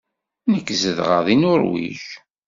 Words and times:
Nekk 0.51 0.67
zedɣeɣ 0.81 1.21
deg 1.27 1.37
Nuṛwij. 1.37 2.01